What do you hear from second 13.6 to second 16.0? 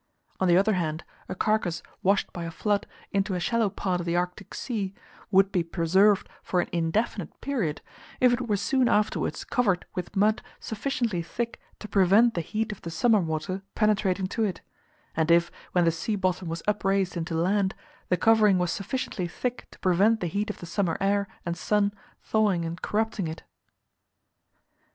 penetrating to it; and if, when the